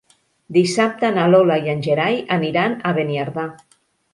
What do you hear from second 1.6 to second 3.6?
i en Gerai aniran a Beniardà.